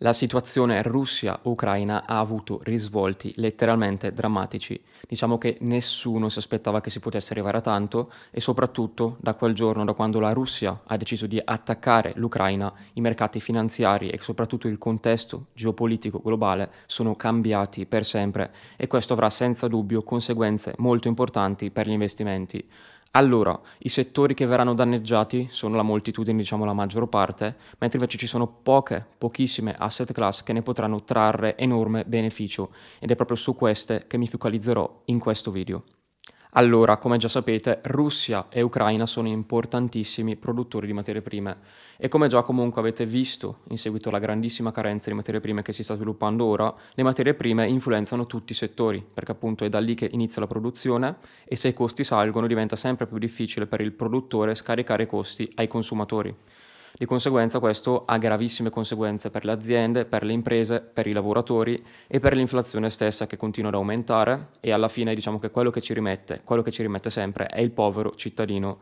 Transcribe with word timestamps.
La 0.00 0.12
situazione 0.12 0.82
Russia-Ucraina 0.82 2.04
ha 2.04 2.18
avuto 2.18 2.60
risvolti 2.64 3.32
letteralmente 3.36 4.12
drammatici. 4.12 4.78
Diciamo 5.08 5.38
che 5.38 5.56
nessuno 5.60 6.28
si 6.28 6.36
aspettava 6.36 6.82
che 6.82 6.90
si 6.90 7.00
potesse 7.00 7.32
arrivare 7.32 7.56
a 7.56 7.60
tanto 7.62 8.12
e 8.30 8.42
soprattutto 8.42 9.16
da 9.20 9.34
quel 9.34 9.54
giorno, 9.54 9.86
da 9.86 9.94
quando 9.94 10.20
la 10.20 10.34
Russia 10.34 10.82
ha 10.84 10.98
deciso 10.98 11.26
di 11.26 11.40
attaccare 11.42 12.12
l'Ucraina, 12.16 12.70
i 12.92 13.00
mercati 13.00 13.40
finanziari 13.40 14.10
e 14.10 14.18
soprattutto 14.20 14.68
il 14.68 14.76
contesto 14.76 15.46
geopolitico 15.54 16.20
globale 16.20 16.72
sono 16.84 17.14
cambiati 17.14 17.86
per 17.86 18.04
sempre 18.04 18.52
e 18.76 18.88
questo 18.88 19.14
avrà 19.14 19.30
senza 19.30 19.66
dubbio 19.66 20.02
conseguenze 20.02 20.74
molto 20.76 21.08
importanti 21.08 21.70
per 21.70 21.88
gli 21.88 21.92
investimenti. 21.92 22.68
Allora, 23.16 23.58
i 23.78 23.88
settori 23.88 24.34
che 24.34 24.44
verranno 24.44 24.74
danneggiati 24.74 25.48
sono 25.50 25.74
la 25.74 25.82
moltitudine, 25.82 26.36
diciamo 26.36 26.66
la 26.66 26.74
maggior 26.74 27.08
parte, 27.08 27.56
mentre 27.78 27.98
invece 27.98 28.18
ci 28.18 28.26
sono 28.26 28.46
poche, 28.46 29.06
pochissime 29.16 29.74
asset 29.74 30.12
class 30.12 30.42
che 30.42 30.52
ne 30.52 30.60
potranno 30.60 31.02
trarre 31.02 31.56
enorme 31.56 32.04
beneficio 32.04 32.72
ed 32.98 33.10
è 33.10 33.14
proprio 33.14 33.38
su 33.38 33.54
queste 33.54 34.04
che 34.06 34.18
mi 34.18 34.28
focalizzerò 34.28 35.00
in 35.06 35.18
questo 35.18 35.50
video. 35.50 35.95
Allora, 36.58 36.96
come 36.96 37.18
già 37.18 37.28
sapete, 37.28 37.80
Russia 37.82 38.46
e 38.48 38.62
Ucraina 38.62 39.04
sono 39.04 39.28
importantissimi 39.28 40.36
produttori 40.36 40.86
di 40.86 40.94
materie 40.94 41.20
prime 41.20 41.58
e 41.98 42.08
come 42.08 42.28
già 42.28 42.40
comunque 42.40 42.80
avete 42.80 43.04
visto 43.04 43.58
in 43.68 43.76
seguito 43.76 44.08
alla 44.08 44.18
grandissima 44.18 44.72
carenza 44.72 45.10
di 45.10 45.16
materie 45.16 45.42
prime 45.42 45.60
che 45.60 45.74
si 45.74 45.84
sta 45.84 45.96
sviluppando 45.96 46.46
ora, 46.46 46.74
le 46.94 47.02
materie 47.02 47.34
prime 47.34 47.68
influenzano 47.68 48.24
tutti 48.24 48.52
i 48.52 48.54
settori, 48.54 49.04
perché 49.12 49.32
appunto 49.32 49.66
è 49.66 49.68
da 49.68 49.80
lì 49.80 49.94
che 49.94 50.08
inizia 50.10 50.40
la 50.40 50.46
produzione 50.46 51.16
e 51.44 51.56
se 51.56 51.68
i 51.68 51.74
costi 51.74 52.04
salgono 52.04 52.46
diventa 52.46 52.74
sempre 52.74 53.06
più 53.06 53.18
difficile 53.18 53.66
per 53.66 53.82
il 53.82 53.92
produttore 53.92 54.54
scaricare 54.54 55.02
i 55.02 55.06
costi 55.06 55.52
ai 55.56 55.68
consumatori. 55.68 56.34
Di 56.98 57.04
conseguenza 57.04 57.58
questo 57.58 58.04
ha 58.06 58.16
gravissime 58.16 58.70
conseguenze 58.70 59.28
per 59.28 59.44
le 59.44 59.52
aziende, 59.52 60.06
per 60.06 60.24
le 60.24 60.32
imprese, 60.32 60.80
per 60.80 61.06
i 61.06 61.12
lavoratori 61.12 61.84
e 62.06 62.20
per 62.20 62.34
l'inflazione 62.34 62.88
stessa 62.88 63.26
che 63.26 63.36
continua 63.36 63.68
ad 63.68 63.74
aumentare 63.74 64.48
e 64.60 64.72
alla 64.72 64.88
fine 64.88 65.14
diciamo 65.14 65.38
che 65.38 65.50
quello 65.50 65.68
che 65.68 65.82
ci 65.82 65.92
rimette, 65.92 66.40
quello 66.42 66.62
che 66.62 66.70
ci 66.70 66.80
rimette 66.80 67.10
sempre 67.10 67.48
è 67.48 67.60
il 67.60 67.70
povero 67.70 68.14
cittadino 68.14 68.78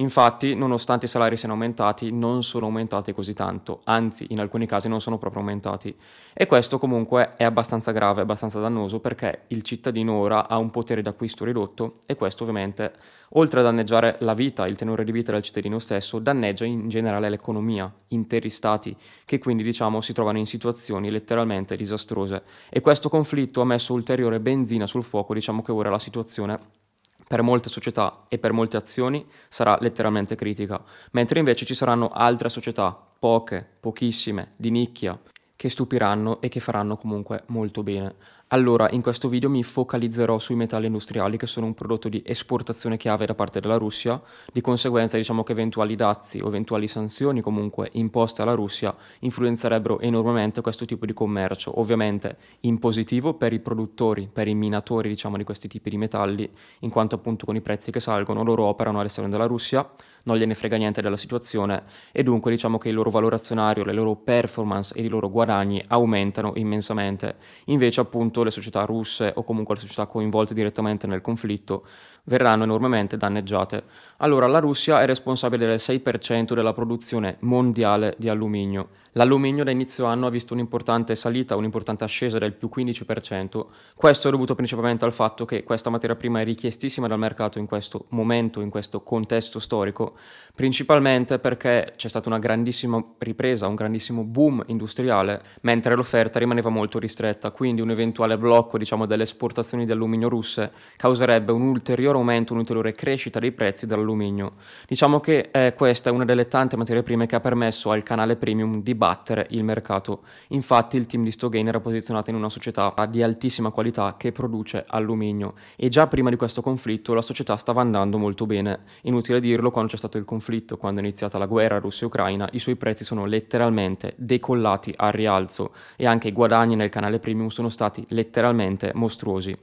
Infatti, 0.00 0.54
nonostante 0.54 1.06
i 1.06 1.08
salari 1.08 1.36
siano 1.36 1.54
aumentati, 1.54 2.12
non 2.12 2.44
sono 2.44 2.66
aumentati 2.66 3.12
così 3.12 3.34
tanto, 3.34 3.80
anzi 3.84 4.26
in 4.28 4.38
alcuni 4.38 4.64
casi 4.64 4.88
non 4.88 5.00
sono 5.00 5.18
proprio 5.18 5.42
aumentati. 5.42 5.92
E 6.32 6.46
questo 6.46 6.78
comunque 6.78 7.34
è 7.36 7.42
abbastanza 7.42 7.90
grave, 7.90 8.20
abbastanza 8.20 8.60
dannoso 8.60 9.00
perché 9.00 9.42
il 9.48 9.62
cittadino 9.62 10.12
ora 10.12 10.46
ha 10.46 10.56
un 10.56 10.70
potere 10.70 11.02
d'acquisto 11.02 11.44
ridotto 11.44 11.96
e 12.06 12.14
questo 12.14 12.44
ovviamente, 12.44 12.92
oltre 13.30 13.58
a 13.58 13.64
danneggiare 13.64 14.18
la 14.20 14.34
vita, 14.34 14.68
il 14.68 14.76
tenore 14.76 15.02
di 15.02 15.10
vita 15.10 15.32
del 15.32 15.42
cittadino 15.42 15.80
stesso, 15.80 16.20
danneggia 16.20 16.64
in 16.64 16.88
generale 16.88 17.28
l'economia, 17.28 17.92
interi 18.08 18.50
stati, 18.50 18.96
che 19.24 19.38
quindi 19.40 19.64
diciamo 19.64 20.00
si 20.00 20.12
trovano 20.12 20.38
in 20.38 20.46
situazioni 20.46 21.10
letteralmente 21.10 21.74
disastrose. 21.74 22.44
E 22.70 22.80
questo 22.80 23.08
conflitto 23.08 23.60
ha 23.62 23.64
messo 23.64 23.94
ulteriore 23.94 24.38
benzina 24.38 24.86
sul 24.86 25.02
fuoco, 25.02 25.34
diciamo 25.34 25.60
che 25.60 25.72
ora 25.72 25.90
la 25.90 25.98
situazione 25.98 26.86
per 27.28 27.42
molte 27.42 27.68
società 27.68 28.24
e 28.28 28.38
per 28.38 28.52
molte 28.52 28.78
azioni 28.78 29.24
sarà 29.48 29.76
letteralmente 29.80 30.34
critica, 30.34 30.82
mentre 31.12 31.38
invece 31.38 31.66
ci 31.66 31.74
saranno 31.74 32.08
altre 32.08 32.48
società, 32.48 32.98
poche, 33.18 33.66
pochissime, 33.78 34.52
di 34.56 34.70
nicchia, 34.70 35.16
che 35.54 35.68
stupiranno 35.68 36.40
e 36.40 36.48
che 36.48 36.60
faranno 36.60 36.96
comunque 36.96 37.42
molto 37.46 37.82
bene. 37.82 38.14
Allora, 38.50 38.88
in 38.92 39.02
questo 39.02 39.28
video 39.28 39.50
mi 39.50 39.62
focalizzerò 39.62 40.38
sui 40.38 40.54
metalli 40.54 40.86
industriali 40.86 41.36
che 41.36 41.46
sono 41.46 41.66
un 41.66 41.74
prodotto 41.74 42.08
di 42.08 42.22
esportazione 42.24 42.96
chiave 42.96 43.26
da 43.26 43.34
parte 43.34 43.60
della 43.60 43.76
Russia, 43.76 44.18
di 44.50 44.62
conseguenza 44.62 45.18
diciamo 45.18 45.42
che 45.42 45.52
eventuali 45.52 45.94
dazi 45.96 46.40
o 46.40 46.46
eventuali 46.46 46.88
sanzioni 46.88 47.42
comunque 47.42 47.90
imposte 47.92 48.40
alla 48.40 48.54
Russia 48.54 48.96
influenzerebbero 49.18 50.00
enormemente 50.00 50.62
questo 50.62 50.86
tipo 50.86 51.04
di 51.04 51.12
commercio, 51.12 51.78
ovviamente 51.78 52.38
in 52.60 52.78
positivo 52.78 53.34
per 53.34 53.52
i 53.52 53.60
produttori, 53.60 54.30
per 54.32 54.48
i 54.48 54.54
minatori 54.54 55.10
diciamo 55.10 55.36
di 55.36 55.44
questi 55.44 55.68
tipi 55.68 55.90
di 55.90 55.98
metalli, 55.98 56.50
in 56.80 56.88
quanto 56.88 57.16
appunto 57.16 57.44
con 57.44 57.54
i 57.54 57.60
prezzi 57.60 57.90
che 57.90 58.00
salgono 58.00 58.42
loro 58.42 58.64
operano 58.64 58.98
all'esterno 58.98 59.28
della 59.28 59.44
Russia, 59.44 59.86
non 60.28 60.36
gliene 60.36 60.54
frega 60.54 60.76
niente 60.76 61.00
della 61.00 61.16
situazione 61.16 61.84
e 62.12 62.22
dunque 62.22 62.50
diciamo 62.50 62.78
che 62.78 62.90
il 62.90 62.94
loro 62.94 63.10
valore 63.10 63.36
azionario, 63.36 63.82
le 63.82 63.92
loro 63.92 64.14
performance 64.14 64.94
e 64.94 65.02
i 65.02 65.08
loro 65.08 65.30
guadagni 65.30 65.82
aumentano 65.88 66.52
immensamente. 66.56 67.36
Invece 67.66 68.00
appunto 68.00 68.37
le 68.42 68.50
società 68.50 68.84
russe 68.84 69.32
o 69.34 69.44
comunque 69.44 69.74
le 69.74 69.80
società 69.80 70.06
coinvolte 70.06 70.54
direttamente 70.54 71.06
nel 71.06 71.20
conflitto 71.20 71.86
verranno 72.24 72.64
enormemente 72.64 73.16
danneggiate. 73.16 73.84
Allora 74.18 74.46
la 74.46 74.58
Russia 74.58 75.00
è 75.00 75.06
responsabile 75.06 75.66
del 75.66 75.78
6% 75.78 76.54
della 76.54 76.72
produzione 76.72 77.36
mondiale 77.40 78.14
di 78.18 78.28
alluminio. 78.28 78.88
L'alluminio 79.12 79.64
da 79.64 79.70
inizio 79.70 80.04
anno 80.04 80.26
ha 80.26 80.30
visto 80.30 80.52
un'importante 80.52 81.16
salita, 81.16 81.56
un'importante 81.56 82.04
ascesa 82.04 82.38
del 82.38 82.52
più 82.52 82.70
15%. 82.72 83.64
Questo 83.96 84.28
è 84.28 84.30
dovuto 84.30 84.54
principalmente 84.54 85.04
al 85.04 85.12
fatto 85.12 85.44
che 85.44 85.64
questa 85.64 85.90
materia 85.90 86.14
prima 86.14 86.40
è 86.40 86.44
richiestissima 86.44 87.08
dal 87.08 87.18
mercato 87.18 87.58
in 87.58 87.66
questo 87.66 88.04
momento, 88.10 88.60
in 88.60 88.70
questo 88.70 89.02
contesto 89.02 89.58
storico, 89.58 90.16
principalmente 90.54 91.38
perché 91.38 91.94
c'è 91.96 92.08
stata 92.08 92.28
una 92.28 92.38
grandissima 92.38 93.02
ripresa, 93.18 93.66
un 93.66 93.74
grandissimo 93.74 94.22
boom 94.22 94.62
industriale, 94.66 95.42
mentre 95.62 95.96
l'offerta 95.96 96.38
rimaneva 96.38 96.68
molto 96.68 96.98
ristretta, 96.98 97.50
quindi 97.50 97.80
un 97.80 97.90
eventuale 97.90 98.27
blocco 98.36 98.76
diciamo, 98.76 99.06
delle 99.06 99.22
esportazioni 99.22 99.84
di 99.84 99.92
alluminio 99.92 100.28
russe 100.28 100.72
causerebbe 100.96 101.52
un 101.52 101.62
ulteriore 101.62 102.18
aumento, 102.18 102.52
un'ulteriore 102.52 102.92
crescita 102.92 103.38
dei 103.38 103.52
prezzi 103.52 103.86
dell'alluminio. 103.86 104.54
Diciamo 104.86 105.20
che 105.20 105.48
eh, 105.52 105.72
questa 105.74 106.10
è 106.10 106.12
una 106.12 106.24
delle 106.24 106.48
tante 106.48 106.76
materie 106.76 107.02
prime 107.02 107.26
che 107.26 107.36
ha 107.36 107.40
permesso 107.40 107.90
al 107.90 108.02
canale 108.02 108.36
premium 108.36 108.82
di 108.82 108.94
battere 108.94 109.46
il 109.50 109.64
mercato. 109.64 110.22
Infatti 110.48 110.96
il 110.96 111.06
team 111.06 111.24
di 111.24 111.30
Stogain 111.30 111.66
era 111.68 111.80
posizionato 111.80 112.30
in 112.30 112.36
una 112.36 112.48
società 112.48 112.92
di 113.08 113.22
altissima 113.22 113.70
qualità 113.70 114.16
che 114.18 114.32
produce 114.32 114.84
alluminio 114.86 115.54
e 115.76 115.88
già 115.88 116.06
prima 116.06 116.30
di 116.30 116.36
questo 116.36 116.60
conflitto 116.60 117.14
la 117.14 117.22
società 117.22 117.56
stava 117.56 117.80
andando 117.80 118.18
molto 118.18 118.46
bene. 118.46 118.80
Inutile 119.02 119.40
dirlo, 119.40 119.70
quando 119.70 119.90
c'è 119.90 119.96
stato 119.96 120.18
il 120.18 120.24
conflitto, 120.24 120.76
quando 120.76 121.00
è 121.00 121.02
iniziata 121.02 121.38
la 121.38 121.46
guerra 121.46 121.78
Russia-Ucraina, 121.78 122.48
i 122.52 122.58
suoi 122.58 122.76
prezzi 122.76 123.04
sono 123.04 123.24
letteralmente 123.24 124.14
decollati 124.16 124.92
al 124.96 125.12
rialzo 125.12 125.72
e 125.96 126.06
anche 126.06 126.28
i 126.28 126.32
guadagni 126.32 126.76
nel 126.76 126.88
canale 126.88 127.18
premium 127.18 127.48
sono 127.48 127.68
stati 127.68 128.04
letteralmente 128.18 128.90
mostruosi. 128.94 129.56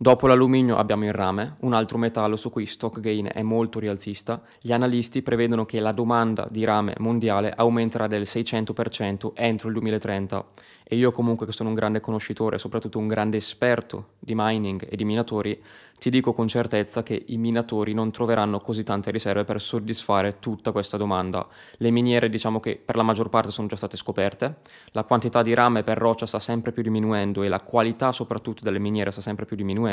Dopo 0.00 0.28
l'alluminio 0.28 0.76
abbiamo 0.76 1.06
il 1.06 1.12
rame, 1.12 1.56
un 1.62 1.72
altro 1.72 1.98
metallo 1.98 2.36
su 2.36 2.50
cui 2.50 2.66
stock 2.66 3.00
gain 3.00 3.30
è 3.32 3.42
molto 3.42 3.80
rialzista. 3.80 4.40
Gli 4.60 4.70
analisti 4.70 5.22
prevedono 5.22 5.64
che 5.64 5.80
la 5.80 5.90
domanda 5.90 6.46
di 6.48 6.62
rame 6.62 6.94
mondiale 6.98 7.52
aumenterà 7.52 8.06
del 8.06 8.22
600% 8.22 9.32
entro 9.34 9.66
il 9.66 9.74
2030 9.74 10.44
e 10.84 10.96
io 10.96 11.10
comunque 11.10 11.46
che 11.46 11.52
sono 11.52 11.70
un 11.70 11.74
grande 11.74 11.98
conoscitore 11.98 12.58
soprattutto 12.58 12.98
un 12.98 13.08
grande 13.08 13.38
esperto 13.38 14.10
di 14.20 14.34
mining 14.36 14.86
e 14.88 14.94
di 14.94 15.04
minatori, 15.04 15.60
ti 15.98 16.10
dico 16.10 16.32
con 16.32 16.46
certezza 16.46 17.02
che 17.02 17.24
i 17.26 17.36
minatori 17.36 17.92
non 17.92 18.12
troveranno 18.12 18.60
così 18.60 18.84
tante 18.84 19.10
riserve 19.10 19.44
per 19.44 19.60
soddisfare 19.60 20.38
tutta 20.38 20.70
questa 20.70 20.96
domanda. 20.96 21.46
Le 21.78 21.90
miniere 21.90 22.30
diciamo 22.30 22.60
che 22.60 22.80
per 22.82 22.94
la 22.94 23.02
maggior 23.02 23.28
parte 23.30 23.50
sono 23.50 23.66
già 23.66 23.74
state 23.74 23.96
scoperte, 23.96 24.58
la 24.92 25.02
quantità 25.02 25.42
di 25.42 25.54
rame 25.54 25.82
per 25.82 25.98
roccia 25.98 26.24
sta 26.24 26.38
sempre 26.38 26.70
più 26.70 26.82
diminuendo 26.82 27.42
e 27.42 27.48
la 27.48 27.60
qualità 27.60 28.12
soprattutto 28.12 28.62
delle 28.62 28.78
miniere 28.78 29.10
sta 29.10 29.20
sempre 29.20 29.44
più 29.44 29.56
diminuendo 29.56 29.86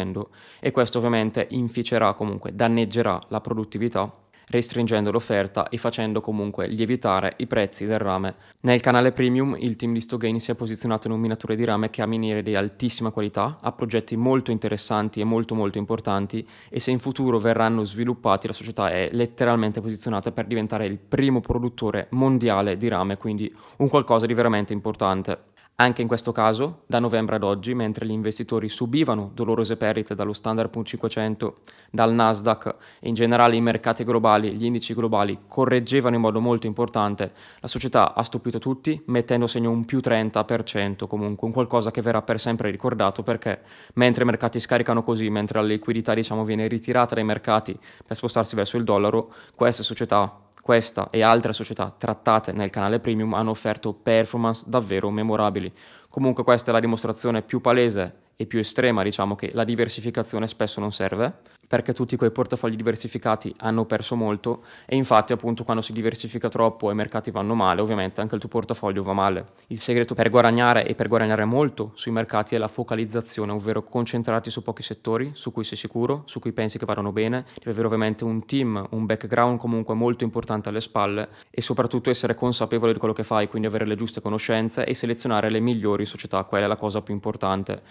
e 0.60 0.72
questo 0.72 0.98
ovviamente 0.98 1.48
inficerà 1.52 2.14
comunque, 2.14 2.56
danneggerà 2.56 3.20
la 3.30 3.42
produttività 3.42 4.12
restringendo 4.48 5.12
l'offerta 5.12 5.70
e 5.70 5.78
facendo 5.78 6.22
comunque 6.22 6.68
lievitare 6.68 7.34
i 7.38 7.48
prezzi 7.48 7.86
del 7.86 8.00
rame. 8.00 8.36
Nel 8.62 8.80
canale 8.80 9.12
premium 9.12 9.56
il 9.60 9.76
team 9.76 9.94
di 9.94 10.02
Stogain 10.02 10.40
si 10.40 10.52
è 10.52 10.56
posizionato 10.56 11.08
in 11.08 11.14
un 11.14 11.20
minatore 11.20 11.56
di 11.56 11.64
rame 11.64 11.90
che 11.90 12.02
ha 12.02 12.06
miniere 12.06 12.44
di 12.44 12.56
altissima 12.56 13.12
qualità, 13.12 13.60
ha 13.62 13.72
progetti 13.72 14.16
molto 14.16 14.52
interessanti 14.52 15.20
e 15.20 15.24
molto 15.24 15.56
molto 15.56 15.78
importanti 15.78 16.48
e 16.70 16.80
se 16.80 16.92
in 16.92 17.00
futuro 17.00 17.40
verranno 17.40 17.84
sviluppati 17.84 18.48
la 18.48 18.54
società 18.54 18.90
è 18.90 19.08
letteralmente 19.12 19.82
posizionata 19.82 20.32
per 20.32 20.46
diventare 20.46 20.86
il 20.86 21.00
primo 21.00 21.40
produttore 21.40 22.08
mondiale 22.12 22.78
di 22.78 22.88
rame, 22.88 23.18
quindi 23.18 23.54
un 23.78 23.90
qualcosa 23.90 24.26
di 24.26 24.34
veramente 24.34 24.74
importante. 24.74 25.54
Anche 25.78 26.02
in 26.02 26.08
questo 26.08 26.32
caso, 26.32 26.84
da 26.86 27.00
novembre 27.00 27.36
ad 27.36 27.44
oggi, 27.44 27.74
mentre 27.74 28.06
gli 28.06 28.12
investitori 28.12 28.70
subivano 28.70 29.32
dolorose 29.34 29.76
perdite 29.76 30.16
dallo 30.16 30.32
Standard 30.32 30.72
500, 30.82 31.56
dal 31.92 32.14
Nasdaq 32.14 32.76
e 33.02 33.10
in 33.10 33.14
generale 33.14 33.58
i 33.58 33.62
mercati 33.62 34.06
globali, 34.06 34.54
gli 34.54 34.64
indici 34.64 34.94
globali 34.94 35.38
correggevano 35.50 36.16
in 36.16 36.22
modo 36.22 36.40
molto 36.40 36.66
importante, 36.66 37.34
la 37.60 37.68
società 37.68 38.14
ha 38.14 38.24
stupito 38.24 38.58
tutti 38.58 39.04
mettendo 39.08 39.48
segno 39.48 39.70
un 39.70 39.84
più 39.84 40.00
30%, 40.02 41.08
comunque 41.08 41.46
un 41.46 41.54
qualcosa 41.54 41.92
che 41.92 42.02
verrà 42.02 42.22
per 42.22 42.40
sempre 42.40 42.72
ricordato 42.72 43.22
perché 43.22 43.60
mentre 43.96 44.24
i 44.24 44.28
mercati 44.28 44.62
scaricano 44.62 45.02
così, 45.04 45.30
mentre 45.30 45.60
la 45.60 45.68
liquidità 45.68 46.14
diciamo, 46.14 46.46
viene 46.46 46.68
ritirata 46.68 47.16
dai 47.16 47.26
mercati 47.26 47.78
per 48.08 48.16
spostarsi 48.16 48.56
verso 48.56 48.78
il 48.78 48.86
dollaro, 48.86 49.34
queste 49.54 49.84
società 49.84 50.40
questa 50.66 51.10
e 51.12 51.22
altre 51.22 51.54
società 51.54 51.94
trattate 51.96 52.52
nel 52.52 52.72
canale 52.72 53.00
premium 53.00 53.36
hanno 53.36 53.52
offerto 53.52 53.94
performance 53.94 54.64
davvero 54.66 55.12
memorabili. 55.12 55.72
Comunque 56.10 56.44
questa 56.44 56.72
è 56.72 56.74
la 56.74 56.80
dimostrazione 56.80 57.44
più 57.44 57.62
palese 57.62 58.16
e 58.36 58.48
più 58.48 58.58
estrema, 58.58 59.04
diciamo 59.04 59.36
che 59.36 59.52
la 59.54 59.64
diversificazione 59.64 60.48
spesso 60.48 60.80
non 60.80 60.92
serve, 60.92 61.42
perché 61.68 61.94
tutti 61.94 62.16
quei 62.16 62.32
portafogli 62.32 62.76
diversificati 62.76 63.54
hanno 63.58 63.86
perso 63.86 64.16
molto 64.16 64.64
e 64.86 64.96
infatti 64.96 65.34
appunto 65.34 65.64
quando 65.64 65.82
si 65.82 65.94
diversifica 65.94 66.50
troppo 66.50 66.90
e 66.90 66.94
i 66.94 66.96
mercati 66.96 67.32
vanno 67.32 67.56
male, 67.56 67.82
ovviamente 67.82 68.22
anche 68.22 68.36
il 68.36 68.42
tuo 68.42 68.50
portafoglio 68.50 69.04
va 69.04 69.14
male. 69.14 69.48
Il 69.68 69.80
segreto 69.80 70.14
per 70.14 70.30
guadagnare 70.30 70.86
e 70.86 70.96
per 70.96 71.08
guadagnare 71.08 71.46
molto 71.46 71.92
sui 71.96 72.12
mercati 72.12 72.56
è 72.56 72.58
la 72.58 72.68
focalizzazione, 72.68 73.52
ovvero 73.52 73.84
concentrarti 73.84 74.50
su 74.50 74.62
pochi 74.62 74.84
settori 74.84 75.32
su 75.34 75.52
cui 75.52 75.64
sei 75.64 75.78
sicuro, 75.78 76.24
su 76.26 76.40
cui 76.40 76.52
pensi 76.52 76.78
che 76.78 76.86
vadano 76.86 77.12
bene, 77.12 77.46
devi 77.56 77.70
avere 77.70 77.88
ovviamente 77.88 78.24
un 78.24 78.46
team, 78.46 78.88
un 78.92 79.06
background 79.06 79.58
comunque 79.58 79.94
molto 79.94 80.24
importante 80.24 80.70
alle 80.70 80.82
spalle 80.82 81.30
e 81.50 81.62
soprattutto 81.62 82.10
essere 82.10 82.36
consapevole 82.36 82.94
di 82.94 83.00
quello 83.00 83.14
che 83.14 83.24
fai, 83.24 83.48
quindi 83.48 83.68
avere 83.68 83.86
le 83.86 83.96
giuste 83.96 84.22
conoscenze 84.22 84.86
e 84.86 84.94
selezionare 84.94 85.50
le 85.50 85.60
migliori 85.60 86.06
società, 86.06 86.44
quella 86.44 86.66
è 86.66 86.68
la 86.68 86.76
cosa 86.76 87.02
più 87.02 87.14
importante. 87.14 87.82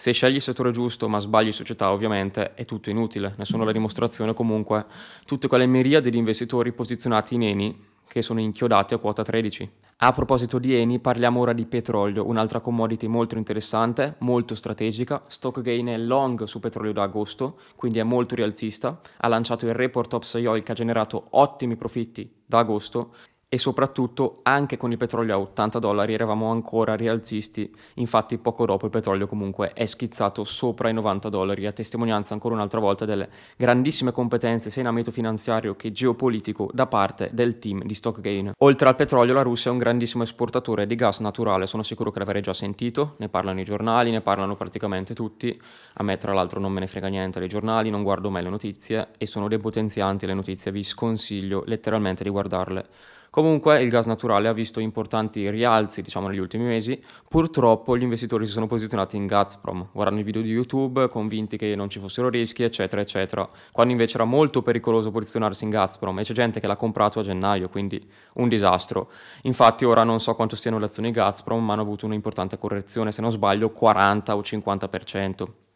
Se 0.00 0.12
scegli 0.12 0.36
il 0.36 0.40
settore 0.40 0.70
giusto 0.70 1.10
ma 1.10 1.18
sbagli 1.18 1.52
società 1.52 1.92
ovviamente 1.92 2.54
è 2.54 2.64
tutto 2.64 2.88
inutile, 2.88 3.19
ne 3.20 3.44
sono 3.44 3.64
la 3.64 3.72
dimostrazione 3.72 4.34
comunque 4.34 4.86
tutte 5.24 5.48
quelle 5.48 5.66
miriadi 5.66 6.10
di 6.10 6.18
investitori 6.18 6.72
posizionati 6.72 7.34
in 7.34 7.42
Eni 7.42 7.88
che 8.10 8.22
sono 8.22 8.40
inchiodati 8.40 8.94
a 8.94 8.98
quota 8.98 9.22
13. 9.22 9.70
A 10.02 10.12
proposito 10.12 10.58
di 10.58 10.74
Eni, 10.74 10.98
parliamo 10.98 11.40
ora 11.40 11.52
di 11.52 11.66
petrolio, 11.66 12.26
un'altra 12.26 12.60
commodity 12.60 13.06
molto 13.06 13.36
interessante, 13.36 14.16
molto 14.20 14.54
strategica. 14.54 15.22
Stockgain 15.26 15.86
è 15.88 15.98
long 15.98 16.44
su 16.44 16.58
petrolio 16.58 16.92
da 16.92 17.02
agosto, 17.02 17.60
quindi 17.76 17.98
è 17.98 18.02
molto 18.02 18.34
rialzista. 18.34 18.98
Ha 19.18 19.28
lanciato 19.28 19.66
il 19.66 19.74
report 19.74 20.14
Ops 20.14 20.34
Oil 20.34 20.62
che 20.62 20.72
ha 20.72 20.74
generato 20.74 21.26
ottimi 21.30 21.76
profitti 21.76 22.28
da 22.46 22.58
agosto 22.58 23.14
e 23.52 23.58
soprattutto 23.58 24.38
anche 24.44 24.76
con 24.76 24.92
il 24.92 24.96
petrolio 24.96 25.34
a 25.34 25.38
80 25.40 25.80
dollari 25.80 26.14
eravamo 26.14 26.52
ancora 26.52 26.94
rialzisti, 26.94 27.68
infatti 27.94 28.38
poco 28.38 28.64
dopo 28.64 28.84
il 28.84 28.92
petrolio 28.92 29.26
comunque 29.26 29.72
è 29.72 29.86
schizzato 29.86 30.44
sopra 30.44 30.88
i 30.88 30.92
90 30.92 31.28
dollari, 31.28 31.66
a 31.66 31.72
testimonianza 31.72 32.32
ancora 32.32 32.54
un'altra 32.54 32.78
volta 32.78 33.04
delle 33.04 33.28
grandissime 33.56 34.12
competenze 34.12 34.70
sia 34.70 34.82
in 34.82 34.86
ambito 34.86 35.10
finanziario 35.10 35.74
che 35.74 35.90
geopolitico 35.90 36.70
da 36.72 36.86
parte 36.86 37.30
del 37.32 37.58
team 37.58 37.82
di 37.82 37.92
Stockgain. 37.92 38.52
Oltre 38.58 38.88
al 38.88 38.94
petrolio 38.94 39.34
la 39.34 39.42
Russia 39.42 39.70
è 39.70 39.72
un 39.72 39.80
grandissimo 39.80 40.22
esportatore 40.22 40.86
di 40.86 40.94
gas 40.94 41.18
naturale, 41.18 41.66
sono 41.66 41.82
sicuro 41.82 42.12
che 42.12 42.20
l'avrei 42.20 42.42
già 42.42 42.52
sentito, 42.52 43.14
ne 43.16 43.28
parlano 43.28 43.58
i 43.58 43.64
giornali, 43.64 44.12
ne 44.12 44.20
parlano 44.20 44.54
praticamente 44.54 45.12
tutti, 45.12 45.60
a 45.94 46.04
me 46.04 46.18
tra 46.18 46.32
l'altro 46.32 46.60
non 46.60 46.70
me 46.70 46.78
ne 46.78 46.86
frega 46.86 47.08
niente 47.08 47.40
dei 47.40 47.48
giornali, 47.48 47.90
non 47.90 48.04
guardo 48.04 48.30
mai 48.30 48.44
le 48.44 48.50
notizie 48.50 49.08
e 49.18 49.26
sono 49.26 49.48
depotenzianti 49.48 50.24
le 50.24 50.34
notizie, 50.34 50.70
vi 50.70 50.84
sconsiglio 50.84 51.64
letteralmente 51.66 52.22
di 52.22 52.30
guardarle. 52.30 53.18
Comunque 53.30 53.80
il 53.80 53.90
gas 53.90 54.06
naturale 54.06 54.48
ha 54.48 54.52
visto 54.52 54.80
importanti 54.80 55.48
rialzi 55.50 56.02
diciamo, 56.02 56.26
negli 56.26 56.38
ultimi 56.38 56.64
mesi, 56.64 57.00
purtroppo 57.28 57.96
gli 57.96 58.02
investitori 58.02 58.44
si 58.44 58.50
sono 58.50 58.66
posizionati 58.66 59.16
in 59.16 59.26
Gazprom, 59.26 59.90
guardando 59.92 60.20
i 60.20 60.24
video 60.24 60.42
di 60.42 60.50
YouTube, 60.50 61.08
convinti 61.08 61.56
che 61.56 61.76
non 61.76 61.88
ci 61.88 62.00
fossero 62.00 62.28
rischi, 62.28 62.64
eccetera, 62.64 63.00
eccetera, 63.00 63.48
quando 63.70 63.92
invece 63.92 64.16
era 64.16 64.24
molto 64.24 64.62
pericoloso 64.62 65.12
posizionarsi 65.12 65.62
in 65.62 65.70
Gazprom 65.70 66.18
e 66.18 66.24
c'è 66.24 66.32
gente 66.32 66.58
che 66.58 66.66
l'ha 66.66 66.74
comprato 66.74 67.20
a 67.20 67.22
gennaio, 67.22 67.68
quindi 67.68 68.04
un 68.34 68.48
disastro. 68.48 69.12
Infatti 69.42 69.84
ora 69.84 70.02
non 70.02 70.18
so 70.18 70.34
quanto 70.34 70.56
stiano 70.56 70.80
le 70.80 70.86
azioni 70.86 71.12
Gazprom, 71.12 71.64
ma 71.64 71.74
hanno 71.74 71.82
avuto 71.82 72.06
un'importante 72.06 72.58
correzione, 72.58 73.12
se 73.12 73.20
non 73.20 73.30
sbaglio 73.30 73.70
40 73.70 74.34
o 74.34 74.40
50%. 74.40 75.69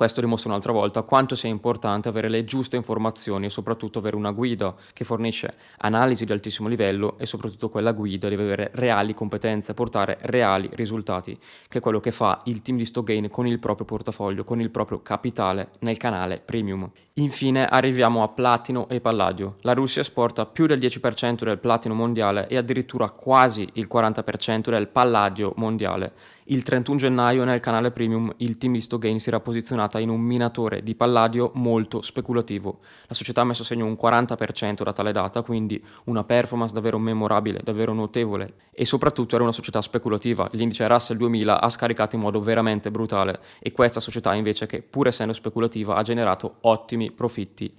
Questo 0.00 0.22
dimostra 0.22 0.48
un'altra 0.48 0.72
volta 0.72 1.02
quanto 1.02 1.34
sia 1.34 1.50
importante 1.50 2.08
avere 2.08 2.30
le 2.30 2.42
giuste 2.44 2.74
informazioni 2.74 3.44
e 3.44 3.50
soprattutto 3.50 3.98
avere 3.98 4.16
una 4.16 4.30
guida 4.30 4.74
che 4.94 5.04
fornisce 5.04 5.52
analisi 5.76 6.24
di 6.24 6.32
altissimo 6.32 6.68
livello 6.68 7.18
e 7.18 7.26
soprattutto 7.26 7.68
quella 7.68 7.92
guida 7.92 8.30
deve 8.30 8.44
avere 8.44 8.70
reali 8.72 9.12
competenze, 9.12 9.74
portare 9.74 10.16
reali 10.22 10.70
risultati, 10.72 11.38
che 11.68 11.76
è 11.76 11.80
quello 11.82 12.00
che 12.00 12.12
fa 12.12 12.40
il 12.44 12.62
team 12.62 12.78
di 12.78 12.86
Stockgain 12.86 13.28
con 13.28 13.46
il 13.46 13.58
proprio 13.58 13.84
portafoglio, 13.84 14.42
con 14.42 14.58
il 14.58 14.70
proprio 14.70 15.02
capitale 15.02 15.72
nel 15.80 15.98
canale 15.98 16.40
premium. 16.42 16.90
Infine 17.14 17.66
arriviamo 17.66 18.22
a 18.22 18.28
platino 18.28 18.88
e 18.88 19.02
palladio. 19.02 19.56
La 19.60 19.74
Russia 19.74 20.00
esporta 20.00 20.46
più 20.46 20.66
del 20.66 20.78
10% 20.78 21.44
del 21.44 21.58
platino 21.58 21.92
mondiale 21.92 22.48
e 22.48 22.56
addirittura 22.56 23.10
quasi 23.10 23.68
il 23.74 23.86
40% 23.92 24.70
del 24.70 24.88
palladio 24.88 25.52
mondiale. 25.56 26.12
Il 26.50 26.64
31 26.64 26.98
gennaio 26.98 27.44
nel 27.44 27.60
canale 27.60 27.92
premium 27.92 28.34
il 28.38 28.58
team 28.58 28.72
di 28.72 28.80
Stogain 28.80 29.20
si 29.20 29.28
era 29.28 29.38
posizionata 29.38 30.00
in 30.00 30.08
un 30.08 30.20
minatore 30.20 30.82
di 30.82 30.96
palladio 30.96 31.52
molto 31.54 32.02
speculativo. 32.02 32.80
La 33.06 33.14
società 33.14 33.42
ha 33.42 33.44
messo 33.44 33.62
a 33.62 33.64
segno 33.64 33.86
un 33.86 33.92
40% 33.92 34.82
da 34.82 34.92
tale 34.92 35.12
data, 35.12 35.42
quindi 35.42 35.80
una 36.06 36.24
performance 36.24 36.74
davvero 36.74 36.98
memorabile, 36.98 37.60
davvero 37.62 37.92
notevole 37.92 38.54
e 38.72 38.84
soprattutto 38.84 39.36
era 39.36 39.44
una 39.44 39.52
società 39.52 39.80
speculativa. 39.80 40.48
L'indice 40.50 40.88
Russell 40.88 41.18
2000 41.18 41.60
ha 41.60 41.68
scaricato 41.68 42.16
in 42.16 42.22
modo 42.22 42.40
veramente 42.40 42.90
brutale 42.90 43.38
e 43.60 43.70
questa 43.70 44.00
società 44.00 44.34
invece 44.34 44.66
che 44.66 44.82
pur 44.82 45.06
essendo 45.06 45.32
speculativa 45.32 45.94
ha 45.94 46.02
generato 46.02 46.56
ottimi 46.62 47.12
profitti 47.12 47.72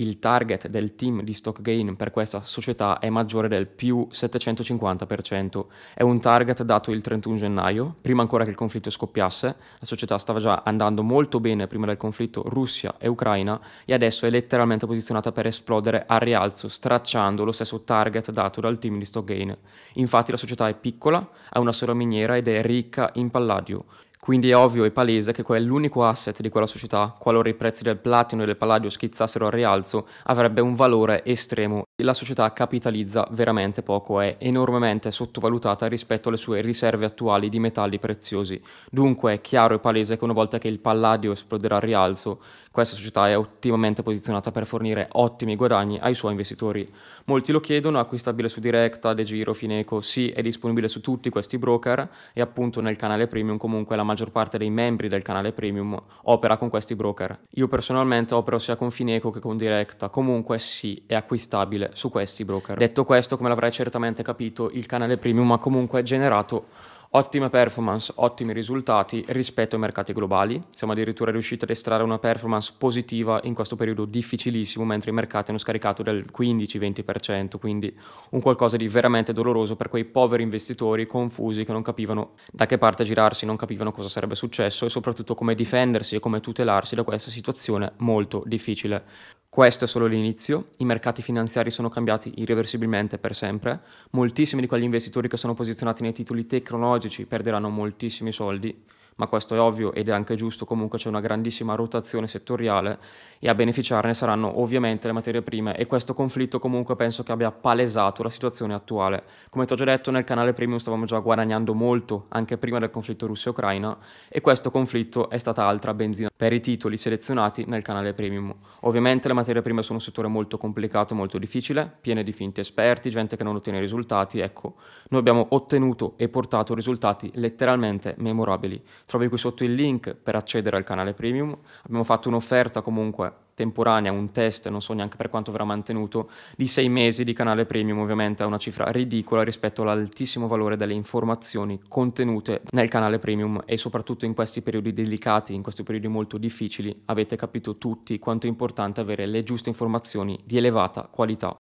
il 0.00 0.18
target 0.18 0.68
del 0.68 0.94
team 0.94 1.22
di 1.22 1.32
stock 1.32 1.60
gain 1.60 1.94
per 1.94 2.10
questa 2.10 2.40
società 2.40 2.98
è 2.98 3.10
maggiore 3.10 3.48
del 3.48 3.66
più 3.66 4.08
750%. 4.10 5.64
È 5.94 6.02
un 6.02 6.20
target 6.20 6.62
dato 6.62 6.90
il 6.90 7.02
31 7.02 7.36
gennaio, 7.36 7.94
prima 8.00 8.22
ancora 8.22 8.44
che 8.44 8.50
il 8.50 8.56
conflitto 8.56 8.90
scoppiasse. 8.90 9.46
La 9.46 9.86
società 9.86 10.16
stava 10.18 10.38
già 10.38 10.62
andando 10.64 11.02
molto 11.02 11.38
bene 11.38 11.66
prima 11.66 11.86
del 11.86 11.98
conflitto 11.98 12.42
Russia 12.46 12.94
e 12.98 13.08
Ucraina 13.08 13.60
e 13.84 13.92
adesso 13.92 14.26
è 14.26 14.30
letteralmente 14.30 14.86
posizionata 14.86 15.32
per 15.32 15.46
esplodere 15.46 16.04
a 16.06 16.18
rialzo, 16.18 16.68
stracciando 16.68 17.44
lo 17.44 17.52
stesso 17.52 17.82
target 17.82 18.30
dato 18.30 18.60
dal 18.60 18.78
team 18.78 18.98
di 18.98 19.04
stock 19.04 19.26
gain. 19.26 19.56
Infatti 19.94 20.30
la 20.30 20.38
società 20.38 20.66
è 20.68 20.74
piccola, 20.74 21.28
ha 21.50 21.60
una 21.60 21.72
sola 21.72 21.94
miniera 21.94 22.36
ed 22.36 22.48
è 22.48 22.62
ricca 22.62 23.10
in 23.14 23.30
palladio. 23.30 23.84
Quindi 24.20 24.50
è 24.50 24.56
ovvio 24.56 24.84
e 24.84 24.90
palese 24.90 25.32
che 25.32 25.42
quel 25.42 25.64
l'unico 25.64 26.04
asset 26.04 26.42
di 26.42 26.50
quella 26.50 26.66
società, 26.66 27.16
qualora 27.18 27.48
i 27.48 27.54
prezzi 27.54 27.82
del 27.82 27.96
platino 27.96 28.42
e 28.42 28.46
del 28.46 28.58
palladio 28.58 28.90
schizzassero 28.90 29.46
al 29.46 29.52
rialzo, 29.52 30.06
avrebbe 30.24 30.60
un 30.60 30.74
valore 30.74 31.24
estremo. 31.24 31.84
La 32.02 32.14
società 32.14 32.50
capitalizza 32.52 33.26
veramente 33.32 33.82
poco, 33.82 34.20
è 34.20 34.36
enormemente 34.38 35.10
sottovalutata 35.10 35.86
rispetto 35.86 36.28
alle 36.28 36.38
sue 36.38 36.60
riserve 36.60 37.04
attuali 37.04 37.48
di 37.48 37.58
metalli 37.58 37.98
preziosi. 37.98 38.60
Dunque 38.90 39.34
è 39.34 39.40
chiaro 39.40 39.74
e 39.74 39.78
palese 39.80 40.16
che 40.16 40.24
una 40.24 40.32
volta 40.32 40.58
che 40.58 40.68
il 40.68 40.78
palladio 40.78 41.32
esploderà 41.32 41.76
al 41.76 41.82
rialzo, 41.82 42.40
questa 42.70 42.94
società 42.94 43.28
è 43.28 43.36
ottimamente 43.36 44.04
posizionata 44.04 44.52
per 44.52 44.64
fornire 44.64 45.08
ottimi 45.12 45.56
guadagni 45.56 45.98
ai 45.98 46.14
suoi 46.14 46.30
investitori. 46.30 46.88
Molti 47.24 47.50
lo 47.50 47.58
chiedono, 47.58 47.98
acquistabile 47.98 48.48
su 48.48 48.60
Directa, 48.60 49.12
De 49.12 49.24
Giro, 49.24 49.52
Fineco, 49.54 50.00
sì, 50.00 50.30
è 50.30 50.40
disponibile 50.40 50.86
su 50.86 51.00
tutti 51.00 51.30
questi 51.30 51.58
broker 51.58 52.08
e 52.32 52.40
appunto 52.40 52.80
nel 52.80 52.94
canale 52.94 53.26
premium 53.26 53.56
comunque 53.56 53.96
la 53.96 54.04
maggior 54.04 54.30
parte 54.30 54.56
dei 54.56 54.70
membri 54.70 55.08
del 55.08 55.22
canale 55.22 55.50
premium 55.50 56.00
opera 56.22 56.56
con 56.56 56.68
questi 56.68 56.94
broker. 56.94 57.40
Io 57.54 57.66
personalmente 57.66 58.34
opero 58.34 58.60
sia 58.60 58.76
con 58.76 58.92
Fineco 58.92 59.30
che 59.30 59.40
con 59.40 59.56
Directa, 59.56 60.08
comunque 60.08 60.60
sì, 60.60 61.02
è 61.06 61.16
acquistabile 61.16 61.89
su 61.94 62.10
questi 62.10 62.44
broker. 62.44 62.76
Detto 62.76 63.04
questo, 63.04 63.36
come 63.36 63.48
l'avrai 63.48 63.72
certamente 63.72 64.22
capito, 64.22 64.70
il 64.70 64.86
canale 64.86 65.16
premium 65.16 65.52
ha 65.52 65.58
comunque 65.58 66.02
generato 66.02 66.66
Ottime 67.12 67.50
performance, 67.50 68.12
ottimi 68.14 68.52
risultati 68.52 69.24
rispetto 69.30 69.74
ai 69.74 69.80
mercati 69.80 70.12
globali. 70.12 70.62
Siamo 70.70 70.92
addirittura 70.92 71.32
riusciti 71.32 71.64
ad 71.64 71.70
estrarre 71.70 72.04
una 72.04 72.20
performance 72.20 72.72
positiva 72.78 73.40
in 73.42 73.52
questo 73.52 73.74
periodo 73.74 74.04
difficilissimo, 74.04 74.84
mentre 74.84 75.10
i 75.10 75.12
mercati 75.12 75.50
hanno 75.50 75.58
scaricato 75.58 76.04
del 76.04 76.24
15-20%, 76.32 77.58
quindi 77.58 77.92
un 78.30 78.40
qualcosa 78.40 78.76
di 78.76 78.86
veramente 78.86 79.32
doloroso 79.32 79.74
per 79.74 79.88
quei 79.88 80.04
poveri 80.04 80.44
investitori 80.44 81.04
confusi 81.04 81.64
che 81.64 81.72
non 81.72 81.82
capivano 81.82 82.34
da 82.52 82.66
che 82.66 82.78
parte 82.78 83.02
girarsi, 83.02 83.44
non 83.44 83.56
capivano 83.56 83.90
cosa 83.90 84.08
sarebbe 84.08 84.36
successo 84.36 84.86
e 84.86 84.88
soprattutto 84.88 85.34
come 85.34 85.56
difendersi 85.56 86.14
e 86.14 86.20
come 86.20 86.38
tutelarsi 86.38 86.94
da 86.94 87.02
questa 87.02 87.32
situazione 87.32 87.90
molto 87.96 88.44
difficile. 88.46 89.02
Questo 89.50 89.86
è 89.86 89.88
solo 89.88 90.06
l'inizio, 90.06 90.68
i 90.76 90.84
mercati 90.84 91.22
finanziari 91.22 91.72
sono 91.72 91.88
cambiati 91.88 92.34
irreversibilmente 92.36 93.18
per 93.18 93.34
sempre, 93.34 93.80
moltissimi 94.10 94.60
di 94.60 94.68
quegli 94.68 94.84
investitori 94.84 95.26
che 95.26 95.36
sono 95.36 95.54
posizionati 95.54 96.02
nei 96.02 96.12
titoli 96.12 96.46
tecnologici 96.46 96.99
perderanno 97.26 97.68
moltissimi 97.68 98.32
soldi, 98.32 98.84
ma 99.20 99.26
questo 99.26 99.54
è 99.54 99.60
ovvio 99.60 99.92
ed 99.92 100.08
è 100.08 100.12
anche 100.12 100.34
giusto, 100.34 100.64
comunque 100.64 100.96
c'è 100.96 101.08
una 101.08 101.20
grandissima 101.20 101.74
rotazione 101.74 102.26
settoriale 102.26 102.98
e 103.38 103.50
a 103.50 103.54
beneficiarne 103.54 104.14
saranno 104.14 104.62
ovviamente 104.62 105.08
le 105.08 105.12
materie 105.12 105.42
prime 105.42 105.76
e 105.76 105.84
questo 105.84 106.14
conflitto 106.14 106.58
comunque 106.58 106.96
penso 106.96 107.22
che 107.22 107.30
abbia 107.30 107.50
palesato 107.50 108.22
la 108.22 108.30
situazione 108.30 108.72
attuale. 108.72 109.24
Come 109.50 109.66
ti 109.66 109.74
ho 109.74 109.76
già 109.76 109.84
detto 109.84 110.10
nel 110.10 110.24
canale 110.24 110.54
premium 110.54 110.78
stavamo 110.78 111.04
già 111.04 111.18
guadagnando 111.18 111.74
molto 111.74 112.26
anche 112.28 112.56
prima 112.56 112.78
del 112.78 112.88
conflitto 112.88 113.26
Russia-Ucraina 113.26 113.98
e 114.26 114.40
questo 114.40 114.70
conflitto 114.70 115.28
è 115.28 115.36
stata 115.36 115.64
altra 115.64 115.92
benzina 115.92 116.30
per 116.34 116.54
i 116.54 116.60
titoli 116.60 116.96
selezionati 116.96 117.66
nel 117.66 117.82
canale 117.82 118.14
premium. 118.14 118.54
Ovviamente 118.80 119.28
le 119.28 119.34
materie 119.34 119.60
prime 119.60 119.82
sono 119.82 119.98
un 119.98 120.04
settore 120.04 120.28
molto 120.28 120.56
complicato 120.56 121.14
molto 121.14 121.36
difficile, 121.36 121.92
piene 122.00 122.22
di 122.22 122.32
finti 122.32 122.60
esperti, 122.60 123.10
gente 123.10 123.36
che 123.36 123.44
non 123.44 123.56
ottiene 123.56 123.80
risultati, 123.80 124.40
ecco, 124.40 124.76
noi 125.10 125.20
abbiamo 125.20 125.46
ottenuto 125.50 126.14
e 126.16 126.30
portato 126.30 126.74
risultati 126.74 127.30
letteralmente 127.34 128.14
memorabili. 128.16 128.82
Trovi 129.10 129.26
qui 129.26 129.38
sotto 129.38 129.64
il 129.64 129.74
link 129.74 130.14
per 130.14 130.36
accedere 130.36 130.76
al 130.76 130.84
canale 130.84 131.14
premium. 131.14 131.56
Abbiamo 131.82 132.04
fatto 132.04 132.28
un'offerta 132.28 132.80
comunque 132.80 133.32
temporanea, 133.54 134.12
un 134.12 134.30
test, 134.30 134.68
non 134.68 134.80
so 134.80 134.92
neanche 134.92 135.16
per 135.16 135.28
quanto 135.28 135.50
verrà 135.50 135.64
mantenuto, 135.64 136.30
di 136.56 136.68
sei 136.68 136.88
mesi 136.88 137.24
di 137.24 137.32
canale 137.32 137.66
premium, 137.66 137.98
ovviamente 137.98 138.44
è 138.44 138.46
una 138.46 138.56
cifra 138.56 138.84
ridicola 138.92 139.42
rispetto 139.42 139.82
all'altissimo 139.82 140.46
valore 140.46 140.76
delle 140.76 140.92
informazioni 140.92 141.80
contenute 141.88 142.62
nel 142.70 142.88
canale 142.88 143.18
premium 143.18 143.60
e 143.66 143.76
soprattutto 143.76 144.26
in 144.26 144.32
questi 144.32 144.62
periodi 144.62 144.92
delicati, 144.92 145.54
in 145.54 145.62
questi 145.62 145.82
periodi 145.82 146.06
molto 146.06 146.38
difficili, 146.38 146.96
avete 147.06 147.34
capito 147.34 147.78
tutti 147.78 148.16
quanto 148.20 148.46
è 148.46 148.48
importante 148.48 149.00
avere 149.00 149.26
le 149.26 149.42
giuste 149.42 149.70
informazioni 149.70 150.38
di 150.44 150.56
elevata 150.56 151.08
qualità. 151.10 151.58